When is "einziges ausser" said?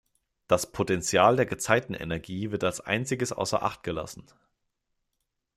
2.81-3.61